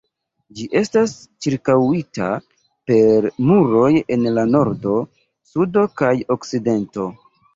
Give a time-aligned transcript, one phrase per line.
[0.59, 1.11] Ĝi estas
[1.45, 2.29] ĉirkaŭita
[2.91, 4.97] per muroj en la nordo,
[5.51, 7.09] sudo kaj okcidento.